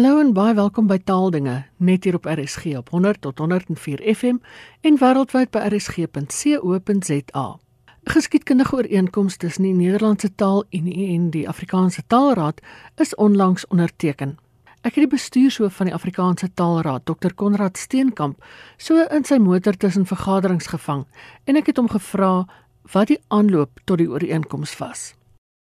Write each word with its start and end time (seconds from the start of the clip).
Hallo 0.00 0.16
en 0.18 0.30
baie 0.32 0.54
welkom 0.56 0.86
by 0.88 0.96
Taaldinge 1.04 1.54
net 1.76 2.06
hier 2.08 2.16
op 2.16 2.24
RSG 2.24 2.70
op 2.78 2.88
100 2.88 3.20
tot 3.20 3.38
104 3.38 4.00
FM 4.14 4.38
en 4.80 4.94
wêreldwyd 4.96 5.50
by 5.52 5.60
rsg.co.za. 5.68 7.42
Geskiedkundige 8.08 8.74
ooreenkomste 8.78 9.42
tussen 9.44 9.66
die 9.66 9.74
Nederlandse 9.76 10.30
Taalunie 10.34 11.10
en 11.16 11.26
die 11.34 11.42
Afrikaanse 11.48 12.06
Taalraad 12.06 12.62
is 12.96 13.12
onlangs 13.14 13.66
onderteken. 13.68 14.38
Ek 14.80 14.96
het 14.96 15.04
die 15.04 15.10
bestuurshoof 15.18 15.76
van 15.82 15.92
die 15.92 15.94
Afrikaanse 15.98 16.48
Taalraad, 16.48 17.04
Dr 17.04 17.36
Konrad 17.36 17.76
Steenkamp, 17.76 18.40
so 18.78 19.04
in 19.04 19.28
sy 19.28 19.36
motor 19.36 19.76
tussen 19.76 20.08
vergaderings 20.08 20.72
gevang 20.72 21.04
en 21.44 21.60
ek 21.60 21.74
het 21.74 21.82
hom 21.82 21.92
gevra 21.92 22.46
wat 22.96 23.12
die 23.12 23.20
aanloop 23.28 23.84
tot 23.84 24.00
die 24.00 24.08
ooreenkoms 24.08 24.78
was. 24.80 25.10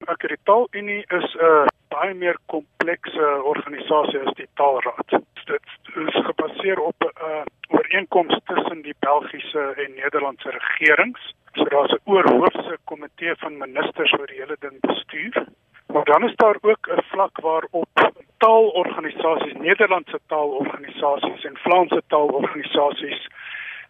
Ek 0.06 0.30
die 0.30 0.42
Taalunie 0.46 1.02
is 1.18 1.34
'n 1.34 1.66
uh, 1.66 1.66
baie 1.90 2.14
meer 2.14 2.38
komplekse 2.46 3.28
organisasie 3.52 4.22
as 4.26 4.36
die 4.38 4.48
Taalraad. 4.54 5.16
Dit 5.50 5.72
is 5.96 6.20
gebaseer 6.26 6.80
op 6.80 6.96
'n 7.04 7.12
uh, 7.30 7.44
ooreenkoms 7.68 8.40
tussen 8.46 8.82
die 8.82 8.96
Belgiese 9.00 9.64
en 9.84 9.94
Nederlandse 9.96 10.50
regerings. 10.50 11.34
So 11.54 11.64
daar's 11.64 11.92
'n 11.92 12.02
oorhoofse 12.04 12.78
komitee 12.84 13.36
van 13.36 13.58
ministers 13.58 14.12
wat 14.12 14.28
die 14.28 14.42
hele 14.42 14.58
ding 14.60 14.80
bestuur. 14.80 15.46
Maar 15.94 16.04
dan 16.04 16.24
is 16.30 16.36
daar 16.36 16.58
ook 16.62 16.88
'n 16.88 17.02
vlak 17.02 17.40
waarop 17.40 18.14
taalorganisasies, 18.38 19.54
Nederlandse 19.54 20.20
taalorganisasies 20.28 21.44
en 21.44 21.58
Vlaamse 21.58 22.02
taalorganisasies 22.08 23.28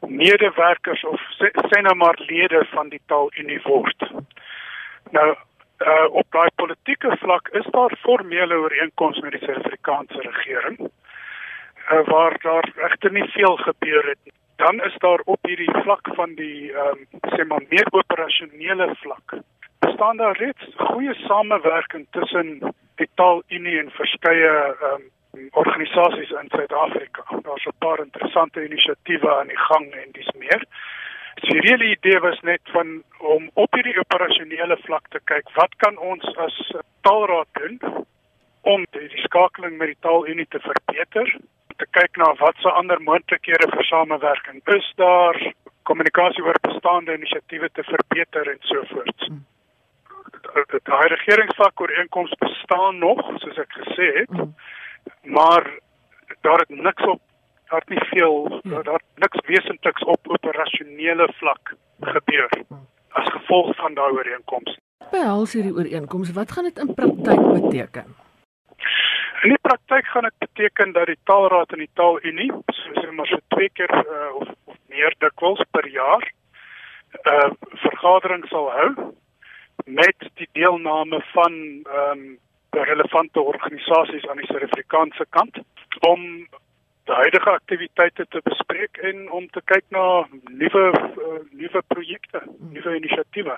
medewerkers 0.07 1.03
of 1.03 1.21
sê 1.37 1.81
nou 1.81 1.95
maar 1.95 2.19
lede 2.27 2.65
van 2.71 2.89
die 2.89 3.01
Taalunie 3.05 3.61
word. 3.63 4.11
Nou 5.11 5.35
uh, 5.79 6.13
op 6.13 6.27
daai 6.31 6.49
politieke 6.55 7.17
vlak 7.17 7.47
is 7.47 7.65
daar 7.71 7.95
formele 7.99 8.55
ooreenkomste 8.55 9.21
met 9.21 9.31
die 9.31 9.43
Suid-Afrikaanse 9.43 10.21
regering 10.21 10.79
uh, 10.79 12.01
waar 12.05 12.37
daar 12.41 12.71
regtig 12.75 13.11
nie 13.11 13.29
veel 13.29 13.55
gebeur 13.55 14.03
het 14.07 14.17
nie. 14.23 14.33
Dan 14.55 14.83
is 14.83 14.95
daar 14.97 15.21
op 15.25 15.39
hierdie 15.41 15.81
vlak 15.83 16.09
van 16.15 16.33
die 16.35 16.73
ehm 16.73 17.05
um, 17.13 17.31
sê 17.35 17.45
maar 17.47 17.63
meer 17.69 17.87
operasionele 17.91 18.95
vlak 18.95 19.39
bestaan 19.79 20.17
daar 20.17 20.37
reeds 20.37 20.65
goeie 20.75 21.13
samewerking 21.13 22.07
tussen 22.11 22.75
die 22.95 23.09
Taalunie 23.15 23.79
en 23.79 23.91
verskeie 23.91 24.51
ehm 24.51 24.93
um, 24.93 25.47
organisasies 25.51 26.29
in 26.29 26.49
Suid-Afrika. 26.49 27.23
Daar's 27.43 27.65
'n 27.65 27.79
paar 27.79 27.99
interessante 27.99 28.65
inisiatiewe 28.65 29.35
aan 29.39 29.47
die 29.47 29.57
gang 29.57 29.91
en 29.91 30.09
dis 30.11 30.31
meer. 30.37 30.63
Die 31.39 31.59
reële 31.61 31.91
idee 31.91 32.19
was 32.19 32.39
net 32.47 32.61
van 32.73 33.01
om 33.17 33.49
op 33.53 33.73
hierdie 33.73 33.99
operasionele 33.99 34.77
vlak 34.83 35.07
te 35.13 35.19
kyk, 35.31 35.47
wat 35.55 35.75
kan 35.83 35.97
ons 35.97 36.25
as 36.45 36.57
taalraad 37.07 37.47
doen 37.59 37.79
om 38.67 38.83
die, 38.95 39.07
skakeling 39.23 39.77
met 39.77 39.93
die 39.93 40.01
taalunie 40.05 40.47
te 40.49 40.59
verbeter? 40.63 41.31
Te 41.79 41.87
kyk 41.95 42.19
na 42.19 42.33
wat 42.41 42.59
se 42.59 42.71
ander 42.81 43.01
moontlikhede 43.01 43.69
vir 43.71 43.87
samewerking 43.87 44.59
is 44.75 44.89
daar, 44.99 45.39
kommunikasie 45.89 46.43
oor 46.43 46.59
bestaande 46.67 47.15
inisiatiewe 47.17 47.69
te 47.73 47.85
verbeter 47.87 48.51
en 48.51 48.59
so 48.71 48.83
voort. 48.91 49.27
Hmm. 49.27 49.45
Die 50.69 50.99
regeringsvlak 51.13 51.81
ooreenkoms 51.81 52.35
bestaan 52.43 52.99
nog, 52.99 53.23
soos 53.41 53.63
ek 53.63 53.73
gesê 53.79 54.11
het, 54.19 54.35
hmm. 54.35 54.53
maar 55.37 55.65
daar 56.45 56.65
het 56.65 56.69
niks 56.69 57.07
op 57.07 57.21
daar 57.69 57.83
nie 57.85 58.03
veel 58.11 58.61
ja. 58.63 58.81
daar 58.81 59.01
niks 59.15 59.45
wesentliks 59.45 60.03
op 60.03 60.29
operasionele 60.37 61.29
vlak 61.39 61.73
gebeur 61.99 62.49
as 63.09 63.29
gevolg 63.33 63.75
van 63.75 63.93
daai 63.93 64.11
ooreenkoms. 64.11 64.77
Behels 65.11 65.53
hierdie 65.53 65.73
ooreenkoms, 65.73 66.31
wat 66.31 66.51
gaan 66.51 66.63
dit 66.69 66.77
in 66.77 66.93
praktyk 66.93 67.45
beteken? 67.53 68.15
In 69.43 69.53
die 69.55 69.61
praktyk 69.61 70.05
gaan 70.05 70.27
dit 70.27 70.37
beteken 70.37 70.91
dat 70.91 71.05
die 71.05 71.19
Taalraad 71.23 71.71
en 71.71 71.81
die 71.85 71.93
Taalunie, 71.93 72.51
soos 72.51 72.99
hulle 72.99 73.15
maar 73.17 73.31
so 73.31 73.39
twee 73.55 73.69
keer 73.73 73.93
uh, 73.95 74.35
of, 74.35 74.51
of 74.63 74.75
meer 74.93 75.15
dikwels 75.23 75.63
per 75.71 75.87
jaar, 75.87 76.31
'n 77.09 77.33
uh, 77.33 77.51
vergadering 77.85 78.45
sal 78.47 78.69
hou 78.71 78.89
met 79.85 80.29
die 80.33 80.49
deelname 80.51 81.21
van 81.33 81.53
ehm 81.83 82.11
um, 82.11 82.37
relevante 82.69 83.41
organisasies 83.41 84.27
aan 84.29 84.37
die 84.37 84.45
Suid-Afrikaanse 84.45 85.25
kant 85.29 85.57
om 85.99 86.47
huidige 87.13 87.49
aktiwiteite 87.49 88.25
te 88.29 88.41
bespreek 88.43 88.97
en 89.09 89.29
om 89.31 89.47
te 89.55 89.61
kyk 89.65 89.85
na 89.95 90.03
nuwe 90.49 90.83
uh, 90.93 91.39
nuwe 91.51 91.81
projekte, 91.87 92.41
nuwe 92.73 92.95
inisiatiewe. 92.97 93.55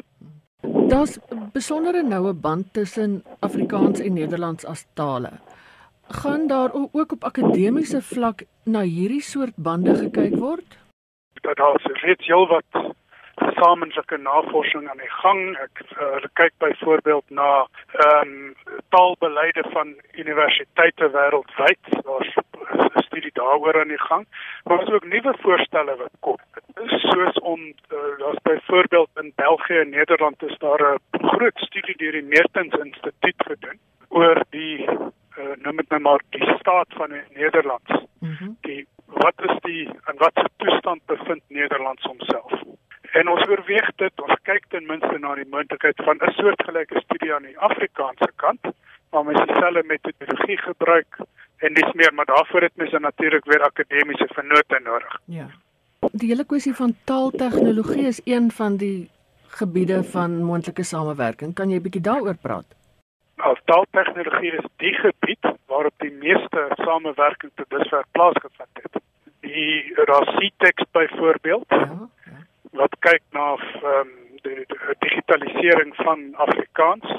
Daar's 0.91 1.17
besondere 1.53 2.03
noue 2.03 2.33
band 2.33 2.73
tussen 2.73 3.23
Afrikaans 3.39 3.99
en 3.99 4.13
Nederlands 4.13 4.65
as 4.65 4.85
tale. 4.93 5.31
Gaan 6.21 6.47
daar 6.47 6.71
ook 6.73 7.11
op 7.11 7.23
akademiese 7.23 8.01
vlak 8.01 8.43
na 8.63 8.81
hierdie 8.81 9.23
soort 9.23 9.55
bande 9.55 9.95
gekyk 9.95 10.35
word? 10.35 10.77
Dat 11.41 11.57
daar 11.57 11.81
reeds 12.03 12.27
heelwat 12.27 12.95
gesamentlike 13.61 14.17
navorsing 14.17 14.89
aan 14.89 14.97
die 14.97 15.15
gang. 15.21 15.41
Ek 15.61 15.81
uh, 16.01 16.25
kyk 16.33 16.53
byvoorbeeld 16.57 17.29
na 17.29 17.67
ehm 17.93 18.31
um, 18.31 18.55
taalbeleide 18.89 19.63
van 19.73 19.93
universiteite 20.17 21.09
wêreldwyd. 21.13 21.83
Daar's 22.07 22.33
'n 22.35 23.03
studie 23.05 23.31
daaroor 23.33 23.79
aan 23.79 23.93
die 23.93 24.05
gang. 24.09 24.25
Maar 24.63 24.77
daar's 24.77 24.93
ook 24.93 25.05
nuwe 25.05 25.33
voorstelle 25.41 25.95
wat 25.95 26.15
kom. 26.19 26.37
Soos 26.85 27.39
om 27.39 27.59
uh, 27.61 28.17
daar's 28.17 28.41
byvoorbeeld 28.41 29.09
in 29.21 29.31
België 29.35 29.77
en 29.77 29.89
Nederland 29.89 30.43
is 30.43 30.57
daar 30.57 30.81
'n 30.81 31.27
groot 31.27 31.57
studie 31.57 31.97
deur 31.97 32.11
die 32.11 32.29
Meertens 32.33 32.75
Instituut 32.75 33.39
gedoen 33.47 33.79
oor 34.09 34.43
die 34.49 34.89
uh, 34.89 35.55
noem 35.63 35.77
dit 35.77 35.89
nou 35.89 36.01
maar 36.01 36.21
die 36.29 36.55
staat 36.59 36.87
van 36.89 37.13
Nederland. 37.29 37.89
Mm 38.19 38.35
-hmm. 38.39 38.57
Die 38.61 38.87
wat 39.05 39.33
is 39.37 39.55
die 39.61 39.85
en 40.05 40.17
wat 40.17 40.33
se 40.33 40.49
toestand 40.57 41.05
bevind 41.05 41.41
Nederland 41.47 42.01
homself? 42.01 42.51
En 43.21 43.29
ons 43.29 43.43
oorweeg 43.45 43.89
dit, 44.01 44.21
ons 44.25 44.37
kyk 44.49 44.63
ten 44.73 44.87
minste 44.89 45.17
na 45.21 45.35
die 45.37 45.49
moontlikheid 45.53 45.99
van 46.05 46.17
'n 46.25 46.31
soortgelyke 46.37 47.01
studie 47.03 47.33
aan 47.33 47.45
die 47.45 47.59
Afrikaanse 47.67 48.29
kant, 48.43 48.69
waar 49.11 49.25
mens 49.25 49.45
dieselfde 49.45 49.83
metodologie 49.85 50.57
gebruik 50.57 51.19
en 51.57 51.73
dis 51.73 51.91
meer, 51.93 52.13
maar 52.13 52.25
daarvoor 52.25 52.61
het 52.61 52.75
mens 52.75 52.91
natuurlik 52.91 53.45
weer 53.45 53.63
akademiese 53.63 54.27
vennote 54.33 54.79
nodig. 54.83 55.19
Ja. 55.25 55.47
Die 56.11 56.29
hele 56.29 56.45
kwessie 56.45 56.73
van 56.73 56.95
taaltegnologie 57.03 58.07
is 58.07 58.21
een 58.25 58.51
van 58.51 58.77
die 58.77 59.09
gebiede 59.47 60.03
van 60.03 60.43
moontlike 60.43 60.83
samewerking. 60.83 61.53
Kan 61.53 61.69
jy 61.69 61.77
'n 61.77 61.81
bietjie 61.81 62.01
daaroor 62.01 62.37
praat? 62.41 62.65
Al 63.35 63.57
taaltegnologie 63.65 64.51
is 64.51 64.65
die 64.77 64.93
gebied 64.93 65.45
waarop 65.67 65.93
die 65.97 66.11
meeste 66.11 66.61
samewerking 66.75 67.51
tot 67.55 67.69
dusver 67.69 68.03
plaasgevind 68.11 68.75
het. 68.81 69.01
Die 69.39 69.93
RASI-teks 69.95 70.83
byvoorbeeld. 70.91 71.69
Ja 71.69 72.09
wat 72.81 72.95
kyk 73.05 73.23
na 73.37 73.53
ehm 73.57 73.99
um, 73.99 74.09
die, 74.41 74.63
die 74.65 74.95
digitalisering 75.05 75.93
van 75.95 76.21
Afrikaans 76.45 77.09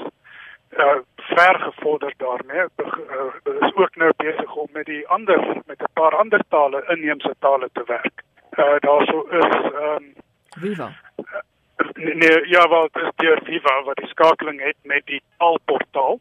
uh 0.83 0.99
ver 1.15 1.59
gevorder 1.59 2.13
daarmee 2.17 2.65
uh, 2.83 3.61
is 3.67 3.75
ook 3.75 3.95
nou 3.95 4.11
besig 4.17 4.55
om 4.55 4.67
met 4.73 4.85
die 4.85 5.07
ander 5.07 5.39
met 5.65 5.79
'n 5.81 5.93
paar 5.93 6.15
ander 6.15 6.43
tale 6.49 6.83
inheemse 6.95 7.33
tale 7.39 7.69
te 7.73 7.83
werk. 7.85 8.23
Uh 8.57 8.75
daarso 8.79 9.21
is 9.29 9.55
ehm 9.71 9.95
um, 9.95 10.13
Viva. 10.59 10.89
Uh, 11.17 12.15
nee 12.15 12.47
ja 12.55 12.69
wel 12.69 12.89
dit 12.91 13.03
is 13.03 13.15
deur 13.15 13.39
Viva 13.43 13.83
wat 13.83 13.95
die 13.95 14.07
skakeling 14.07 14.61
het 14.61 14.77
met 14.81 15.05
die 15.05 15.21
taalportaal. 15.37 16.19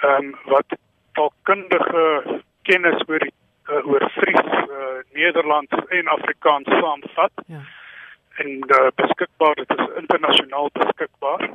Ehm 0.00 0.24
um, 0.24 0.36
wat 0.44 0.78
taalkundige 1.12 2.06
kennis 2.62 3.02
oor 3.08 3.18
die, 3.18 3.34
uh, 3.70 3.86
oor 3.86 4.10
Fries, 4.10 4.52
uh, 4.68 5.02
Nederlands 5.12 5.72
en 5.88 6.06
Afrikaans 6.08 6.68
saamvat. 6.68 7.32
Ja 7.46 7.62
en 8.36 8.48
uh, 8.48 8.86
beskikbaar 8.94 9.54
dit 9.54 9.70
is 9.78 9.86
internasionaal 9.96 10.68
beskikbaar. 10.72 11.50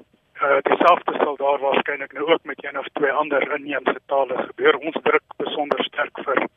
Uh 0.46 0.58
dieselfde 0.62 1.14
sal 1.18 1.36
daar 1.36 1.60
waarskynlik 1.60 2.14
nou 2.14 2.32
ook 2.32 2.44
met 2.44 2.64
een 2.64 2.80
of 2.80 2.86
twee 2.94 3.12
ander 3.12 3.56
inheemse 3.56 4.00
tale 4.06 4.38
gebeur. 4.38 4.78
Ons 4.78 4.98
druk 5.04 5.24
besonder 5.38 5.84
sterk 5.84 6.20
vir 6.26 6.48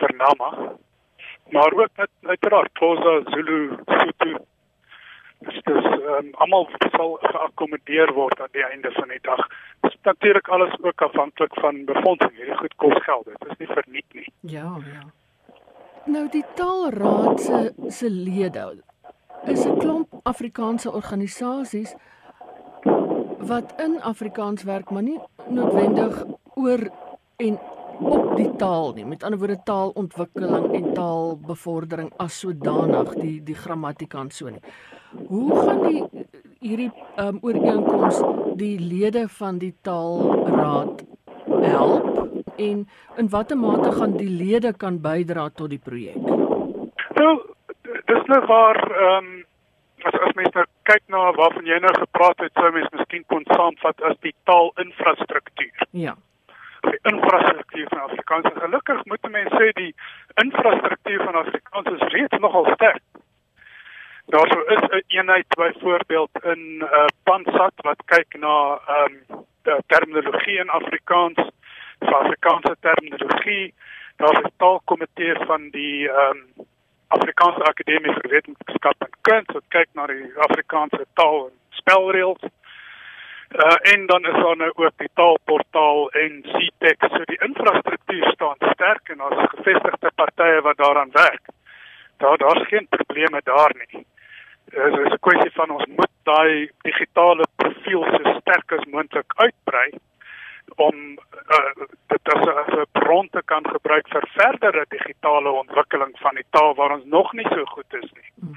vir 0.00 0.14
Nama. 0.16 0.72
Maar 1.50 1.72
ook 1.72 1.90
met 1.96 2.10
uiteraard 2.22 2.72
Xhosa, 2.72 3.20
Zulu, 3.30 3.76
Sotho. 3.86 4.38
Dit 5.38 5.70
is 5.70 5.84
um, 5.84 6.32
almal 6.32 6.68
sal 6.96 7.18
geakkommodeer 7.22 8.12
word 8.12 8.40
aan 8.40 8.52
die 8.52 8.64
einde 8.64 8.90
van 8.92 9.08
die 9.08 9.22
dag. 9.22 9.46
Dit 9.80 9.92
is 9.92 9.98
natuurlik 10.02 10.48
alles 10.48 10.74
ook 10.82 11.02
afhanklik 11.02 11.54
van 11.54 11.84
befondsing. 11.84 12.34
Hierdie 12.36 12.56
goed 12.56 12.74
kos 12.76 13.02
geld. 13.04 13.24
Dit 13.24 13.46
is 13.50 13.56
nie 13.58 13.70
verniet 13.70 14.12
nie. 14.12 14.32
Ja, 14.40 14.74
ja. 14.92 15.06
Nou 16.04 16.28
die 16.32 16.44
taalraad 16.54 17.40
se 17.40 17.72
se 17.88 18.10
lede 18.10 18.66
is 19.48 19.64
'n 19.66 19.78
klomp 19.78 20.08
Afrikaanse 20.22 20.92
organisasies 20.92 21.94
wat 23.38 23.74
in 23.76 24.00
Afrikaans 24.02 24.62
werk, 24.62 24.90
maar 24.90 25.02
nie 25.02 25.20
noodwendig 25.48 26.24
oor 26.54 26.90
en 27.36 27.58
op 27.98 28.36
die 28.36 28.50
taal 28.56 28.92
nie. 28.94 29.06
Met 29.06 29.22
ander 29.22 29.38
woorde 29.38 29.60
taalontwikkeling 29.64 30.72
en 30.74 30.92
taalbevordering 30.94 32.12
as 32.16 32.38
sodanig 32.38 33.14
die 33.14 33.42
die 33.44 33.54
grammatika 33.54 34.20
en 34.20 34.30
so 34.30 34.48
nie. 34.48 34.62
Hoe 35.28 35.56
gaan 35.56 35.82
die 35.86 36.04
hierdie 36.60 36.90
um, 37.16 37.38
ooreenkoms 37.42 38.20
die 38.60 38.78
lede 38.78 39.28
van 39.28 39.58
die 39.58 39.74
taalraad 39.82 41.04
help 41.62 42.28
en 42.56 42.88
in 43.16 43.28
watter 43.30 43.58
mate 43.58 43.92
gaan 43.92 44.16
die 44.16 44.30
lede 44.30 44.72
kan 44.76 45.00
bydra 45.00 45.48
tot 45.54 45.70
die 45.70 45.82
projek? 45.82 46.18
Nou, 47.18 47.34
dis 48.06 48.24
nou 48.26 48.46
waar 48.46 48.82
ehm 48.90 49.24
um, 49.24 49.37
as 50.08 50.20
as 50.26 50.34
mens 50.38 50.54
nou 50.56 50.64
kyk 50.88 51.04
na 51.12 51.26
waarvan 51.36 51.68
jy 51.68 51.78
nou 51.84 51.92
gepraat 51.96 52.40
het, 52.44 52.52
sou 52.56 52.70
mens 52.72 52.90
miskien 52.94 53.24
kon 53.32 53.44
saamvat 53.50 54.02
as 54.10 54.16
die 54.26 54.34
taalinfrastruktuur. 54.50 55.86
Ja. 56.04 56.14
Die 56.86 57.00
infrastruktuur 57.10 57.88
van 57.92 58.04
Afrikaans. 58.06 58.52
Gelukkig 58.64 59.04
moet 59.10 59.30
mense 59.34 59.62
sê 59.62 59.70
die 59.80 59.92
infrastruktuur 60.44 61.24
van 61.24 61.40
Afrikaans 61.42 61.90
is 61.96 62.06
reeds 62.14 62.44
nogal 62.44 62.70
sterk. 62.76 63.04
Daar 64.32 64.48
sou 64.52 64.62
is 64.74 64.80
'n 64.80 64.94
een 64.94 65.04
eenheid 65.18 65.48
byvoorbeeld 65.56 66.30
in 66.44 66.62
uh, 66.84 67.04
Pansat 67.24 67.74
wat 67.76 68.02
kyk 68.04 68.38
na 68.38 68.80
ehm 68.86 69.14
um, 69.28 69.44
terminologie 69.86 70.58
in 70.58 70.68
Afrikaans, 70.68 71.38
Afrikaanse 71.98 72.76
terminologie. 72.80 73.74
Daar 74.16 74.32
is 74.32 74.44
'n 74.44 74.56
taalkomitee 74.56 75.34
van 75.46 75.70
die 75.70 76.08
ehm 76.08 76.36
um, 76.36 76.66
Afrikaanse 77.16 77.64
Akademie 77.64 78.14
vir 78.14 78.30
Wetenskap 78.30 79.04
en 79.06 79.12
Kuns 79.28 79.52
wat 79.56 79.66
kyk 79.74 79.88
na 79.96 80.06
die 80.10 80.24
Afrikaanse 80.48 81.04
taal 81.20 81.46
en 81.48 81.54
spelreëls. 81.80 82.50
Uh, 83.48 83.76
en 83.92 84.06
dan 84.06 84.26
is 84.28 84.36
daar 84.44 84.58
nou 84.60 84.70
ook 84.74 84.98
die 85.00 85.08
taalportaal 85.16 86.10
en 86.22 86.42
CTEX. 86.42 86.98
So 87.14 87.28
die 87.30 87.40
infrastruktuur 87.46 88.26
staan 88.34 88.60
sterk 88.74 89.08
en 89.14 89.22
ons 89.24 89.46
gevestigde 89.54 90.10
partye 90.20 90.60
wat 90.66 90.76
daaraan 90.76 91.14
werk. 91.16 91.48
Daar 92.20 92.36
daar's 92.36 92.68
geen 92.68 92.86
probleme 92.90 93.40
daar 93.44 93.72
nie. 93.78 94.04
Dit 94.64 94.98
is 94.98 95.12
'n 95.12 95.24
kwessie 95.26 95.52
van 95.52 95.70
ons 95.70 95.86
moet 95.86 96.12
daai 96.22 96.70
digitale 96.82 97.46
profiel 97.56 98.04
so 98.04 98.38
sterk 98.40 98.72
as 98.72 98.84
moontlik 98.84 99.32
uitbrei 99.36 99.90
om 100.76 101.18
uh, 101.56 101.86
dit 102.06 102.32
as 102.34 102.46
'n 102.46 102.86
bron 102.92 103.28
te 103.28 103.42
kan 103.44 103.64
gebruik 103.66 104.08
vir 104.08 104.28
verdere 104.36 104.84
digitale 104.88 105.50
ontwikkeling 105.50 106.18
van 106.18 106.34
die 106.34 106.46
taal 106.50 106.74
waar 106.74 106.90
ons 106.90 107.04
nog 107.04 107.32
nie 107.32 107.48
so 107.48 107.64
goed 107.64 107.94
is 107.94 108.10
nie. 108.12 108.56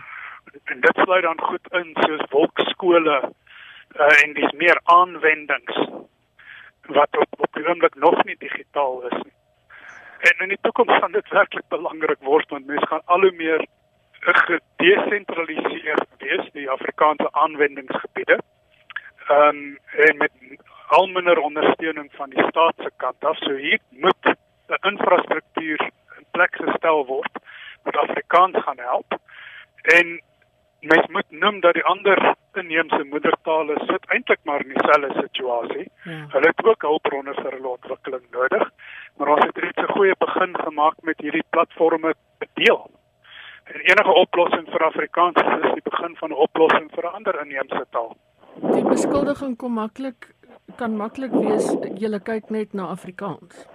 En 0.63 0.79
dit 0.81 0.95
sluit 0.95 1.23
dan 1.23 1.41
goed 1.41 1.67
in 1.71 1.95
soos 1.99 2.25
wolkskole 2.29 3.21
uh, 3.99 4.23
en 4.23 4.33
dis 4.33 4.51
meer 4.51 4.79
aanwendings 4.83 5.77
wat 6.87 7.17
op, 7.17 7.27
op 7.37 7.53
die 7.53 7.67
oomblik 7.67 7.95
nog 7.95 8.23
nie 8.23 8.35
digitaal 8.39 9.03
is 9.03 9.17
nie. 9.23 9.33
En 10.19 10.37
in 10.37 10.47
die 10.47 10.61
toekoms 10.61 10.97
gaan 10.99 11.11
dit 11.11 11.29
werklik 11.29 11.67
belangrik 11.67 12.19
word 12.19 12.49
want 12.49 12.65
mense 12.65 12.87
gaan 12.87 13.05
al 13.05 13.21
hoe 13.21 13.31
meer 13.31 13.65
gedesentraliseer 14.21 15.99
wees 16.17 16.49
die 16.51 16.69
Afrikaanse 16.69 17.31
aanwendingsgebiede. 17.31 18.39
Ehm 19.27 19.47
um, 19.47 19.77
en 19.91 20.17
met 20.17 20.31
al 20.97 21.07
minder 21.07 21.39
ondersteuning 21.39 22.09
van 22.19 22.29
die 22.29 22.43
staat 22.47 22.75
se 22.83 22.91
kant 23.03 23.25
af. 23.25 23.37
So 23.37 23.53
hier 23.55 23.79
moet 23.89 24.25
'n 24.25 24.87
infrastruktuur 24.91 25.81
in 26.17 26.25
plek 26.31 26.55
gestel 26.55 27.05
word 27.05 27.33
wat 27.83 27.95
Afrikaans 27.95 28.57
gaan 28.63 28.79
help. 28.79 29.19
En 29.81 30.21
mens 30.79 31.07
moet 31.07 31.29
noem 31.29 31.59
dat 31.59 31.73
die 31.73 31.83
ander 31.83 32.35
inheemse 32.53 33.03
moedertale 33.03 33.75
sit 33.85 34.05
eintlik 34.07 34.39
maar 34.43 34.61
in 34.65 34.73
dieselfde 34.73 35.21
situasie. 35.21 35.91
Ja. 36.03 36.25
Hulle 36.33 36.47
het 36.47 36.65
ook 36.65 36.81
hulpbronne 36.81 37.33
vir 37.33 37.51
hulle 37.51 37.67
ontwikkeling 37.67 38.25
nodig, 38.31 38.71
maar 39.17 39.27
ons 39.35 39.45
het 39.45 39.57
reeds 39.57 39.81
'n 39.83 39.93
goeie 39.93 40.15
begin 40.17 40.55
gemaak 40.63 40.95
met 41.01 41.19
hierdie 41.19 41.47
platforms 41.49 42.17
te 42.39 42.47
deel. 42.53 42.91
En 43.63 43.79
enige 43.79 44.13
oplossing 44.13 44.67
vir 44.69 44.83
Afrikaans 44.85 45.41
is 45.63 45.73
die 45.73 45.89
begin 45.91 46.15
van 46.15 46.29
'n 46.29 46.43
oplossing 46.47 46.91
vir 46.91 47.03
'n 47.03 47.15
ander 47.15 47.41
inheemse 47.45 47.85
taal. 47.89 48.17
Die 48.55 48.83
beskuldiging 48.83 49.57
kom 49.57 49.73
maklik 49.73 50.33
kan 50.75 50.97
maklik 50.97 51.31
wees 51.31 51.67
jy 51.99 52.19
kyk 52.19 52.49
net 52.49 52.73
na 52.73 52.89
Afrikaans. 52.95 53.67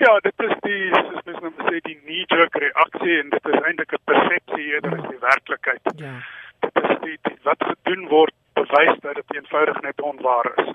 Ja, 0.00 0.18
dit 0.24 0.44
is 0.46 0.54
die 0.64 0.90
soos 0.94 1.24
mens 1.26 1.40
nou 1.44 1.68
sê 1.68 1.80
die 1.84 1.96
knee-jerk 1.98 2.54
reaksie 2.62 3.16
en 3.20 3.32
dit 3.34 3.48
is 3.52 3.58
eintlik 3.68 3.92
'n 3.92 4.04
persepsie 4.10 4.66
eerder 4.72 4.94
as 4.98 5.08
die 5.08 5.22
werklikheid. 5.24 5.90
Ja. 5.96 6.14
Dit 6.60 6.84
is 6.84 6.96
die, 7.02 7.18
die 7.28 7.38
wat 7.42 7.64
gedoen 7.70 8.08
word 8.08 8.34
bewys 8.54 9.00
dat 9.00 9.14
dit 9.14 9.34
eenvoudig 9.34 9.80
net 9.80 10.00
onwaar 10.00 10.52
is. 10.56 10.72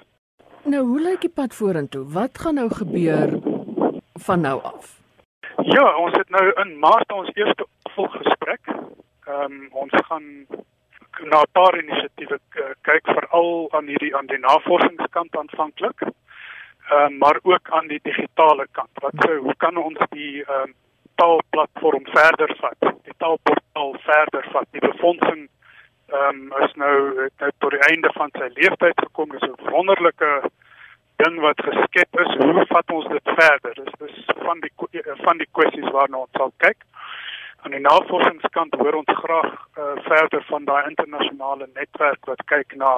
Nou, 0.64 0.84
hoe 0.86 1.02
lyk 1.02 1.22
die 1.22 1.30
pad 1.30 1.56
vorentoe? 1.56 2.06
Wat 2.14 2.38
gaan 2.38 2.56
nou 2.56 2.70
gebeur 2.70 3.40
van 4.28 4.42
nou 4.42 4.62
af? 4.62 5.00
Ja, 5.58 5.96
ons 5.96 6.18
het 6.18 6.30
nou 6.30 6.46
in 6.62 6.80
Maart 6.80 7.12
ons 7.12 7.30
eerste 7.34 7.66
volgesprek. 7.96 8.62
Ehm 9.26 9.52
um, 9.52 9.68
ons 9.72 9.94
gaan 10.10 10.26
na 11.24 11.42
'n 11.42 11.52
paar 11.52 11.78
inisiatiewe 11.78 12.40
kyk 12.82 13.06
veral 13.06 13.68
aan 13.72 13.88
hierdie 13.88 14.16
aan 14.16 14.28
die 14.28 14.38
navorsingskant 14.38 15.36
aanvanklik. 15.36 16.02
Ehm 16.02 17.14
uh, 17.14 17.20
maar 17.20 17.40
ook 17.42 17.70
aan 17.70 17.88
die 17.88 18.00
digitale 18.04 18.68
kant. 18.72 18.94
Wat 19.02 19.14
sou 19.18 19.38
hoe 19.38 19.56
kan 19.58 19.78
ons 19.78 20.00
die 20.10 20.44
ehm 20.44 20.70
uh, 20.70 20.74
taalplatform 21.16 22.06
verder 22.06 22.56
vat? 22.60 22.80
Die 23.04 23.18
taalportaal 23.18 23.96
verder 24.00 24.46
vat. 24.52 24.68
Die 24.72 24.88
befondsing 24.88 25.50
ehm 26.08 26.52
um, 26.52 26.64
is 26.64 26.74
nou 26.74 27.30
nou 27.38 27.52
tot 27.58 27.72
die 27.72 27.86
einde 27.90 28.12
van 28.14 28.30
sy 28.32 28.50
lewensyd 28.54 29.00
gekom. 29.08 29.30
Dis 29.30 29.50
'n 29.50 29.72
wonderlike 29.72 30.32
ding 31.16 31.40
wat 31.40 31.60
geskep 31.70 32.20
is. 32.20 32.36
Hoe 32.38 32.66
vat 32.68 32.92
ons 32.92 33.08
dit 33.08 33.30
verder? 33.36 33.74
Dis 33.74 33.94
dis 34.00 34.26
van 34.48 34.60
die 34.60 34.74
van 35.26 35.38
die 35.38 35.50
kwessies 35.52 35.92
waarna 35.92 36.18
ons 36.18 36.38
sal 36.38 36.54
kyk 36.58 36.84
aan 37.66 37.74
die 37.74 37.82
navorsingskant 37.82 38.76
hoor 38.78 39.00
ons 39.02 39.14
graag 39.20 39.54
uh, 39.54 39.94
verder 40.06 40.44
van 40.50 40.66
daai 40.70 40.84
internasionale 40.90 41.68
netwerk 41.74 42.28
wat 42.30 42.44
kyk 42.52 42.76
na 42.78 42.92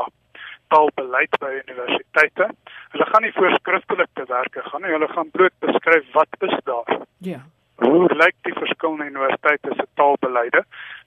taalbeleid 0.74 1.38
by 1.40 1.52
universiteite. 1.62 2.50
Hulle 2.92 3.08
gaan 3.12 3.24
nie 3.24 3.36
voorskriftelik 3.38 4.10
te 4.20 4.26
werk 4.28 4.60
gaan 4.66 4.84
nie, 4.84 4.92
hulle 4.92 5.08
gaan 5.14 5.32
bloot 5.32 5.56
beskryf 5.64 6.10
wat 6.18 6.50
is 6.50 6.58
daar. 6.68 7.00
Ja. 7.30 7.40
Hoe 7.86 8.10
lyk 8.20 8.36
die 8.50 8.56
verskillende 8.58 9.08
universiteite 9.14 9.72
se 9.78 9.88
taalbeleide? 10.02 10.66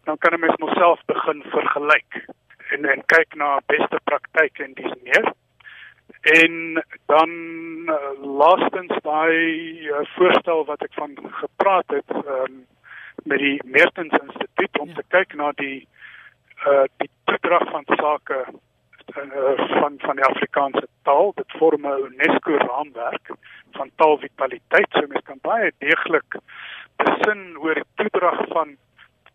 Dan 0.08 0.18
kan 0.18 0.32
'n 0.34 0.40
mens 0.40 0.56
homself 0.56 1.04
begin 1.06 1.44
vergelyk 1.52 2.24
en 2.72 2.84
en 2.84 3.02
kyk 3.06 3.34
na 3.34 3.60
beste 3.66 4.00
praktyke 4.04 4.64
en 4.64 4.74
dis 4.74 4.92
meer. 5.04 5.32
En 6.20 6.84
dan 7.06 7.30
uh, 7.86 7.96
laastens 8.22 8.96
daai 9.02 9.88
uh, 9.88 10.00
voorstel 10.16 10.64
wat 10.64 10.82
ek 10.82 10.94
van 10.94 11.16
gepraat 11.44 11.88
het, 11.88 12.10
ehm 12.10 12.44
um, 12.44 12.66
met 13.30 13.38
die 13.38 13.60
Mertens 13.64 14.14
Instituut 14.18 14.78
om 14.78 14.88
ja. 14.88 14.94
te 14.94 15.04
kyk 15.14 15.34
na 15.38 15.52
die 15.62 15.86
uh 16.66 16.84
die 17.02 17.10
toedrag 17.30 17.64
van 17.70 17.86
sake 18.00 18.38
uh, 18.46 19.54
van 19.80 19.98
van 20.04 20.16
die 20.16 20.26
Afrikaanse 20.26 20.86
taal. 21.08 21.32
Dit 21.36 21.56
vorm 21.58 21.86
'n 21.86 22.04
UNESCO 22.08 22.56
raamwerk 22.56 23.32
van 23.78 23.90
taalvitaliteit. 23.96 24.90
So 24.90 25.06
mens 25.06 25.24
kan 25.24 25.38
baie 25.42 25.72
deeglik 25.78 26.38
besin 26.96 27.56
oor 27.58 27.74
die 27.74 27.88
toedrag 27.94 28.40
van 28.48 28.76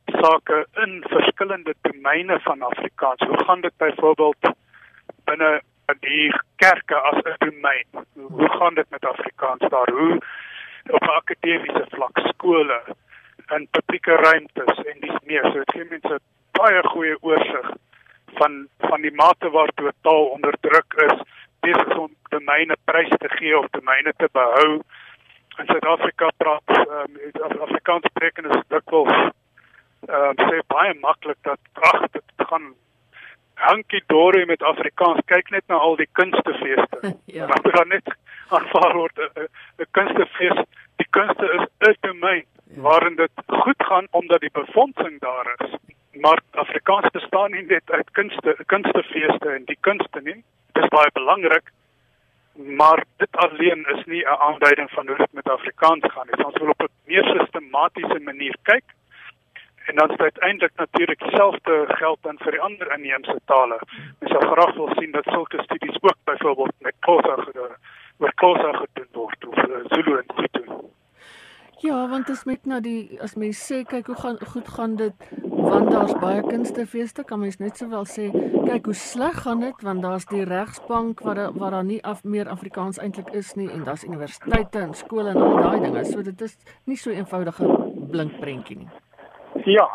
sake 0.06 0.66
in 0.84 1.04
verskillende 1.08 1.74
domeine 1.82 2.40
van 2.40 2.62
Afrikaans. 2.62 3.28
Hoe 3.28 3.44
gaan 3.46 3.62
dit 3.62 3.78
byvoorbeeld 3.78 4.52
binne 5.24 5.62
die 6.00 6.34
kerke 6.56 6.96
as 6.96 7.24
'n 7.24 7.36
domein? 7.38 7.88
Hoe 8.14 8.50
gaan 8.50 8.74
dit 8.74 8.90
met 8.90 9.06
Afrikaans 9.06 9.70
daar? 9.70 9.90
Hoe 9.92 10.20
op 10.90 11.04
akademiese 11.04 11.86
vlak 11.90 12.20
skole 12.28 12.82
in 13.54 13.68
publieke 13.72 14.16
ruimtes 14.16 14.78
en 14.86 15.00
dis 15.00 15.18
meer. 15.24 15.44
So 15.52 15.64
dit 15.64 15.72
gee 15.75 15.88
mense 15.90 16.20
baie 16.58 16.84
goeie 16.88 17.18
oorsig 17.22 17.72
van 18.40 18.68
van 18.78 19.02
die 19.02 19.14
mate 19.16 19.50
waartoe 19.50 19.94
taal 20.02 20.30
onder 20.36 20.56
druk 20.62 20.98
is 21.08 21.18
besig 21.66 21.98
om 21.98 22.12
domeine 22.30 22.78
prys 22.84 23.10
te 23.10 23.30
gee 23.38 23.58
of 23.58 23.68
domeine 23.72 24.14
te 24.18 24.30
behou. 24.32 24.80
In 25.58 25.66
Suid-Afrika 25.72 26.30
praat 26.38 26.78
ehm 26.78 27.20
um, 27.44 27.62
Afrikaans 27.68 28.08
spreken 28.12 28.50
is 28.56 28.64
dikwels 28.74 29.14
ehm 29.16 30.34
um, 30.34 30.50
sê 30.50 30.64
baie 30.74 30.98
maklik 31.02 31.38
dat 31.42 31.60
ag 31.92 32.10
dit 32.12 32.48
gaan 32.50 32.74
hankie 33.56 34.04
dore 34.08 34.46
met 34.46 34.64
Afrikaans 34.64 35.22
kyk 35.32 35.50
net 35.50 35.64
na 35.68 35.75
al 35.75 35.96
die 35.96 36.10
kunstefeeste. 36.12 37.16
ja. 37.38 37.46
Dan 37.46 37.72
dan 37.78 37.88
net 37.88 38.16
aanvaar 38.50 38.94
word 38.94 39.20
'n 39.20 39.88
kunstefees. 39.92 40.60
Die 40.96 41.08
kunste 41.10 41.46
is 41.58 41.66
'n 41.90 41.98
domein 42.02 42.46
waarin 42.75 43.15
dit 43.15 43.32
goed 43.48 43.84
gaan 43.86 44.08
omdat 44.12 44.39
die 44.39 44.51
befondsing 44.53 45.20
daar 45.20 45.55
is. 45.58 45.74
Maar 46.12 46.39
Afrikaans 46.51 47.10
bestaan 47.10 47.51
nie 47.51 47.65
net 47.65 47.91
uit 47.91 48.12
kunste, 48.12 48.58
kunstefeeste 48.65 49.50
en 49.50 49.65
die 49.65 49.77
kunste 49.79 50.20
nie. 50.24 50.44
Dit 50.72 50.84
is 50.84 50.89
baie 50.89 51.10
belangrik. 51.13 51.72
Maar 52.53 53.03
dit 53.17 53.32
alleen 53.32 53.86
is 53.96 54.05
nie 54.05 54.24
'n 54.24 54.39
aanduiding 54.48 54.89
van 54.89 55.08
hoe 55.08 55.17
dit 55.17 55.34
met 55.34 55.50
Afrikaans 55.50 56.05
gaan 56.13 56.27
nie. 56.32 56.46
Ons 56.46 56.58
wil 56.58 56.70
op 56.70 56.82
'n 56.82 56.91
meer 57.05 57.24
sistematiese 57.24 58.20
manier 58.20 58.55
kyk. 58.62 58.84
En 59.86 59.96
dan 59.96 60.12
sluit 60.15 60.39
eintlik 60.39 60.72
natuurlik 60.75 61.20
dieselfde 61.20 61.86
geld 61.88 62.17
dan 62.22 62.38
vir 62.38 62.51
die 62.51 62.62
ander 62.62 62.91
inheemse 62.98 63.39
tale. 63.46 63.79
Ons 64.20 64.32
sal 64.32 64.51
graag 64.51 64.74
wil 64.75 64.89
sien 64.98 65.12
dat 65.12 65.24
sulke 65.24 65.63
studies 65.63 66.01
ook 66.01 66.17
byvoorbeeld 66.24 66.74
met 66.79 66.96
Xhosa 67.00 67.36
gedoen 67.36 67.75
word, 68.17 68.36
Xhosa 68.36 68.72
gedoen 68.72 69.08
word 69.12 69.46
of 69.48 69.58
uh, 69.58 69.75
Zulu 69.86 70.17
en 70.17 70.25
Sotho. 70.36 70.64
Ja, 71.86 72.08
want 72.10 72.30
as 72.30 72.44
met 72.50 72.65
na 72.65 72.80
die 72.82 73.20
as 73.22 73.36
mens 73.38 73.60
sê 73.62 73.84
kyk 73.86 74.08
hoe 74.10 74.15
gaan 74.18 74.39
goed 74.54 74.70
gaan 74.77 74.96
dit 74.98 75.27
want 75.65 75.92
daar's 75.92 76.13
baie 76.22 76.42
kunstefeeste, 76.46 77.24
kan 77.24 77.39
mens 77.42 77.58
net 77.58 77.77
sowel 77.77 78.06
sê, 78.10 78.27
kyk 78.65 78.89
hoe 78.89 78.98
sleg 78.98 79.38
gaan 79.46 79.62
dit 79.62 79.86
want 79.86 80.01
daar's 80.06 80.25
die 80.30 80.44
regsbank 80.50 81.22
da, 81.38 81.48
waar 81.54 81.77
daar 81.77 81.86
nie 81.86 82.00
af 82.06 82.24
meer 82.24 82.50
Afrikaans 82.50 82.98
eintlik 83.01 83.30
is 83.38 83.54
nie 83.60 83.70
en 83.70 83.84
daar's 83.86 84.06
universiteite 84.06 84.82
en 84.82 84.94
skole 84.94 85.34
en 85.34 85.42
al 85.42 85.58
daai 85.62 85.80
dinge. 85.86 86.06
So 86.10 86.25
dit 86.25 86.42
is 86.42 86.58
nie 86.86 86.98
so 86.98 87.13
eenvoudige 87.13 87.70
blink 88.12 88.39
prentjie 88.42 88.77
nie. 88.82 88.89
Ja. 89.65 89.89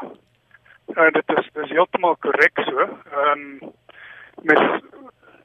Uh, 0.97 1.11
dit 1.14 1.37
is 1.38 1.50
dis 1.54 1.75
heeltemal 1.75 2.16
korrek 2.23 2.66
so. 2.66 2.87
Ehm 2.87 3.47
um, 3.62 3.73
met 4.42 4.61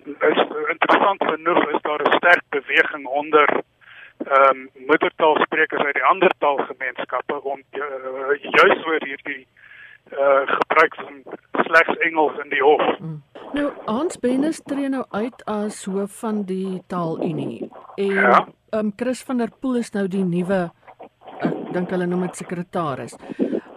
is 0.05 0.41
interessant 0.69 1.23
genoeg 1.23 1.69
is 1.73 1.81
daar 1.81 2.01
'n 2.01 2.17
sterk 2.17 2.43
beweging 2.49 3.05
onder 3.05 3.63
ehm 4.17 4.49
um, 4.49 4.69
moedertaalsprekers 4.87 5.83
uit 5.83 5.93
die 5.93 6.03
ander 6.03 6.31
taalgemeenskappe 6.37 7.43
om 7.43 7.63
uh, 7.71 7.81
juis 8.41 8.85
oor 8.85 9.03
hierdie 9.05 9.47
uh 10.11 10.41
gebruik 10.45 10.95
van 10.95 11.23
slegs 11.65 11.97
Engels 11.97 12.37
in 12.43 12.49
die 12.49 12.61
hof. 12.61 12.99
Mm. 12.99 13.23
Nou 13.53 13.71
Hans 13.85 14.19
Bennis 14.19 14.61
uit 15.35 15.47
as 15.47 15.85
hoof 15.85 16.19
van 16.19 16.43
die 16.43 16.81
Taalunie 16.87 17.69
en 17.95 18.13
ja? 18.13 18.47
um 18.71 18.93
Chris 18.95 19.23
van 19.23 19.37
der 19.37 19.51
Pool 19.59 19.75
is 19.75 19.91
nou 19.91 20.07
die 20.07 20.23
nuwe 20.23 20.69
ek 21.43 21.73
dink 21.73 21.91
hulle 21.91 22.07
noem 22.07 22.23
dit 22.27 22.37
sekretaris. 22.39 23.15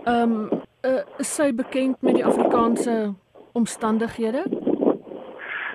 Um 0.06 0.50
uh, 0.86 1.02
is 1.18 1.30
sy 1.34 1.50
bekend 1.52 2.02
met 2.02 2.14
die 2.14 2.24
Afrikaanse 2.24 3.14
omstandighede? 3.58 4.44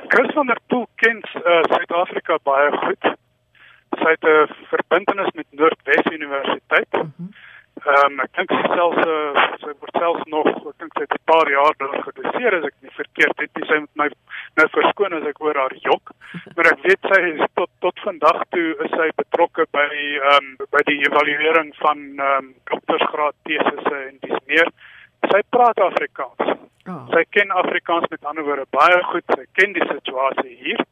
Chris 0.08 0.32
van 0.34 0.48
der 0.48 0.62
Pool 0.68 0.88
ken 1.02 1.20
uh, 1.42 1.60
Suid-Afrika 1.68 2.40
baie 2.48 2.72
goed. 2.86 3.12
Sy 4.00 4.16
het 4.16 4.24
'n 4.24 4.48
verbintenis 4.72 5.32
met 5.36 5.48
Noordwes 5.52 6.12
Universiteit. 6.12 6.88
Ehm 7.84 8.14
um, 8.14 8.20
ek 8.24 8.38
dink 8.38 8.52
selfs 8.72 9.00
uh, 9.12 9.42
sy 9.60 9.72
word 9.74 9.98
selfs 10.00 10.28
nog, 10.32 10.46
ek 10.48 10.78
dink 10.80 10.94
sy 10.96 11.04
het 11.04 11.16
'n 11.18 11.28
paar 11.28 11.50
jaar 11.52 11.76
daar 11.82 11.98
gedoseer 12.06 12.56
as 12.58 12.68
ek 12.70 12.78
nie 12.80 12.94
verkeerd 12.96 13.44
het 13.44 13.52
nie. 13.60 13.68
Sy 13.68 13.80
moet 13.84 14.00
my 14.02 14.08
nou 14.60 14.68
verskoon 14.76 15.16
as 15.18 15.28
ek 15.28 15.42
oor 15.44 15.60
haar 15.60 15.76
jok, 15.88 16.14
maar 16.56 16.72
ek 16.72 16.80
weet 16.88 17.12
sy 17.12 17.20
is 17.34 17.44
tot 17.60 17.72
tot 17.84 18.00
vandag 18.06 18.40
toe 18.56 18.70
is 18.88 18.96
sy 18.96 19.10
betrokke 19.20 19.68
by 19.76 19.90
ehm 19.92 20.32
um, 20.40 20.56
by 20.72 20.84
die 20.88 21.00
evaluering 21.10 21.76
van 21.84 22.08
ehm 22.08 22.40
um, 22.40 22.50
doktorsgraad 22.72 23.36
tesisse 23.52 23.96
en 24.08 24.18
dis 24.24 24.40
meer. 24.48 24.72
Sy 25.28 25.44
praat 25.52 25.80
Afrikaans. 25.92 26.56
Oh. 26.88 27.04
Sy 27.12 27.28
ken 27.36 27.52
Afrikaans 27.52 28.08
met 28.12 28.24
ander 28.24 28.48
woorde 28.48 28.68
baie 28.72 29.04
goed. 29.12 29.28
Sy 29.36 29.46
ken 29.60 29.76
die 29.76 29.88
situasie 29.92 30.56
hier. 30.64 30.88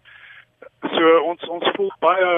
So 0.91 1.19
ons 1.23 1.47
ons 1.47 1.71
voel 1.77 1.93
baie 2.03 2.31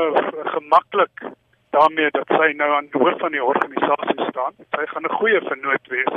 gemaklik 0.53 1.33
daarmee 1.75 2.09
dat 2.11 2.27
sy 2.37 2.49
nou 2.57 2.71
aan 2.75 2.87
die 2.91 3.01
hoof 3.01 3.19
van 3.19 3.35
die 3.35 3.43
organisasie 3.43 4.25
staan. 4.29 4.53
Sy 4.75 4.85
gaan 4.91 5.05
'n 5.09 5.17
goeie 5.19 5.41
vernoot 5.41 5.87
wees. 5.95 6.15